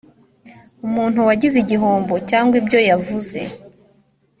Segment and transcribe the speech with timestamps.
[0.87, 3.39] umuntu wagize igihombo cyangwa ibyo yavuze